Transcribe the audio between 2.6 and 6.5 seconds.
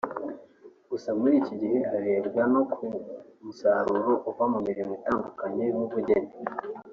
ku musaruro uva mu mirimo itandukanye nk’ubugeni